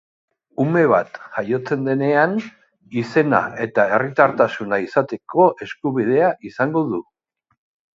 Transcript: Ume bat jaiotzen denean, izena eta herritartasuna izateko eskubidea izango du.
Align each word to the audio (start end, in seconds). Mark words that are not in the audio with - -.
Ume 0.61 0.79
bat 0.91 1.19
jaiotzen 1.35 1.83
denean, 1.89 2.33
izena 3.03 3.43
eta 3.69 3.87
herritartasuna 3.93 4.83
izateko 4.89 5.51
eskubidea 5.71 6.37
izango 6.53 6.89
du. 6.95 7.09